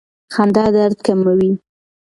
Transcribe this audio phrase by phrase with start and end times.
[0.33, 1.51] خندا درد کموي.